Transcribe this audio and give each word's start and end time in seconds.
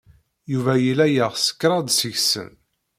Yuba 0.51 0.73
yella 0.85 1.05
yeɣs 1.09 1.45
kraḍ 1.59 1.85
seg-sen. 1.91 2.51